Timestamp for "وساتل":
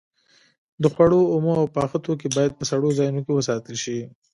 3.35-3.75